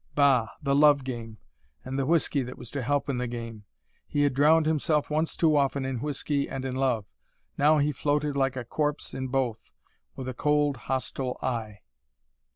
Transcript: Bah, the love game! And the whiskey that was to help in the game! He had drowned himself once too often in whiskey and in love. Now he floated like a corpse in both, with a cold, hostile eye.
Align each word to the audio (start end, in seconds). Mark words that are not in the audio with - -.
Bah, 0.15 0.47
the 0.63 0.73
love 0.75 1.03
game! 1.03 1.37
And 1.85 1.99
the 1.99 2.07
whiskey 2.07 2.41
that 2.41 2.57
was 2.57 2.71
to 2.71 2.81
help 2.81 3.07
in 3.07 3.19
the 3.19 3.27
game! 3.27 3.65
He 4.07 4.23
had 4.23 4.33
drowned 4.33 4.65
himself 4.65 5.11
once 5.11 5.37
too 5.37 5.55
often 5.55 5.85
in 5.85 5.99
whiskey 6.01 6.49
and 6.49 6.65
in 6.65 6.73
love. 6.75 7.05
Now 7.55 7.77
he 7.77 7.91
floated 7.91 8.35
like 8.35 8.55
a 8.55 8.65
corpse 8.65 9.13
in 9.13 9.27
both, 9.27 9.71
with 10.15 10.27
a 10.27 10.33
cold, 10.33 10.75
hostile 10.89 11.37
eye. 11.43 11.81